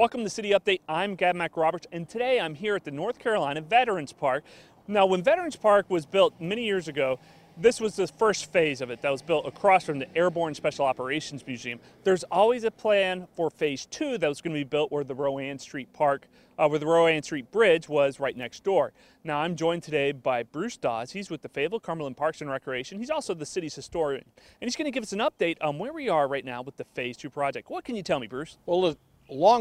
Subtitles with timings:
[0.00, 0.80] Welcome to City Update.
[0.88, 4.44] I'm Gab Mac Roberts, and today I'm here at the North Carolina Veterans Park.
[4.88, 7.18] Now, when Veterans Park was built many years ago,
[7.58, 10.86] this was the first phase of it that was built across from the Airborne Special
[10.86, 11.80] Operations Museum.
[12.02, 15.14] There's always a plan for phase two that was going to be built where the
[15.14, 16.28] Rowan Street Park,
[16.58, 18.94] uh, where the Rowan Street Bridge was right next door.
[19.22, 21.10] Now I'm joined today by Bruce Daws.
[21.10, 22.98] He's with the Fayetteville Cumberland Parks and Recreation.
[22.98, 25.92] He's also the city's historian, and he's going to give us an update on where
[25.92, 27.68] we are right now with the phase two project.
[27.68, 28.56] What can you tell me, Bruce?
[28.64, 28.96] Well, long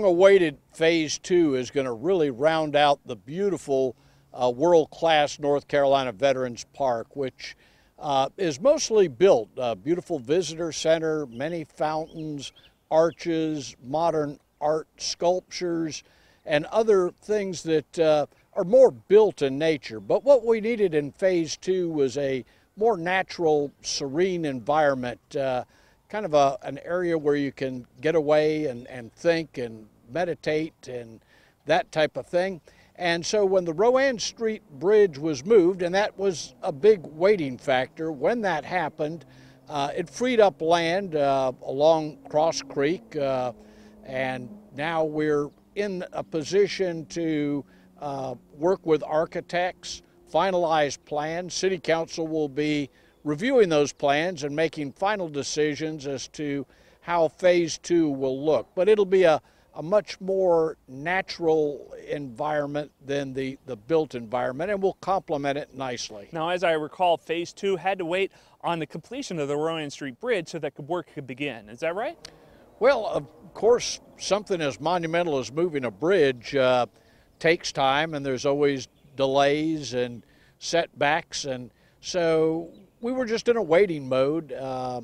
[0.03, 3.95] awaited phase two is going to really round out the beautiful
[4.33, 7.55] uh, world class North Carolina Veterans Park, which
[7.99, 9.49] uh, is mostly built.
[9.57, 12.51] A beautiful visitor center, many fountains,
[12.89, 16.03] arches, modern art sculptures,
[16.45, 19.99] and other things that uh, are more built in nature.
[19.99, 22.43] But what we needed in phase two was a
[22.75, 25.65] more natural, serene environment uh,
[26.09, 30.87] kind of a, an area where you can get away and, and think and meditate
[30.87, 31.21] and
[31.65, 32.59] that type of thing.
[32.95, 37.57] And so when the Rowan Street Bridge was moved, and that was a big waiting
[37.57, 39.23] factor, when that happened,
[39.69, 43.53] uh, it freed up land uh, along Cross Creek, uh,
[44.03, 47.63] and now we're in a position to
[48.01, 50.01] uh, work with architects,
[50.33, 51.53] finalize plans.
[51.53, 52.89] City Council will be
[53.23, 56.65] reviewing those plans and making final decisions as to
[57.01, 58.67] how phase two will look.
[58.75, 59.41] But it'll be a,
[59.75, 66.29] a much more natural environment than the, the built environment and will complement it nicely.
[66.31, 69.89] Now, as I recall, phase two had to wait on the completion of the Rowan
[69.89, 71.69] Street Bridge so that work could begin.
[71.69, 72.17] Is that right?
[72.79, 76.85] Well, of course, something as monumental as moving a bridge uh,
[77.39, 80.25] takes time and there's always delays and
[80.59, 81.45] setbacks.
[81.45, 84.51] And so we were just in a waiting mode.
[84.51, 85.01] Uh,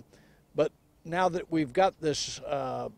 [0.55, 0.71] but
[1.03, 2.89] now that we've got this uh,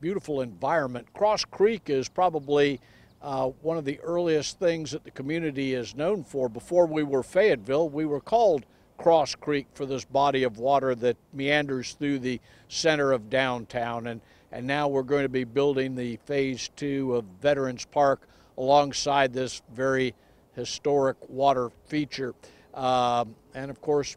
[0.00, 2.80] beautiful environment, Cross Creek is probably
[3.22, 6.48] uh, one of the earliest things that the community is known for.
[6.48, 8.64] Before we were Fayetteville, we were called
[8.96, 14.06] Cross Creek for this body of water that meanders through the center of downtown.
[14.08, 14.20] And,
[14.52, 19.62] and now we're going to be building the phase two of Veterans Park alongside this
[19.72, 20.14] very
[20.54, 22.34] historic water feature.
[22.74, 24.16] Um, and of course,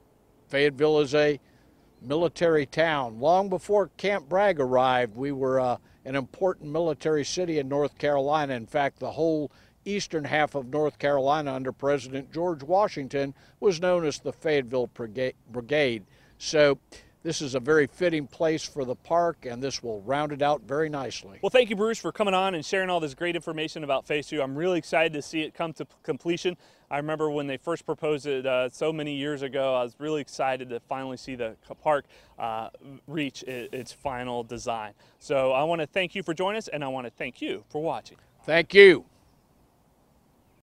[0.49, 1.39] Fayetteville is a
[2.01, 3.19] military town.
[3.19, 8.53] Long before Camp Bragg arrived, we were uh, an important military city in North Carolina.
[8.53, 9.51] In fact, the whole
[9.85, 14.89] eastern half of North Carolina under President George Washington was known as the Fayetteville
[15.51, 16.03] Brigade.
[16.37, 16.79] So
[17.23, 20.61] this is a very fitting place for the park, and this will round it out
[20.63, 21.39] very nicely.
[21.41, 24.27] Well, thank you, Bruce, for coming on and sharing all this great information about Phase
[24.27, 24.41] 2.
[24.41, 26.57] I'm really excited to see it come to completion.
[26.89, 30.19] I remember when they first proposed it uh, so many years ago, I was really
[30.19, 32.05] excited to finally see the park
[32.37, 32.69] uh,
[33.07, 34.93] reach its final design.
[35.19, 37.63] So I want to thank you for joining us, and I want to thank you
[37.69, 38.17] for watching.
[38.45, 39.05] Thank you.